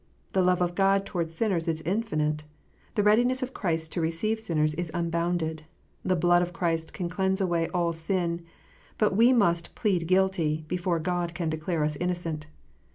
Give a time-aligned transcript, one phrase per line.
[0.33, 2.43] The love of God towards sinners is infinite.
[2.95, 5.61] The readiness of Christ to receive sinners is unbounded.
[6.03, 8.41] The blood of Christ can cleanse away all sin.
[8.97, 12.47] But we must" plead guilty," before God can declare us innocent.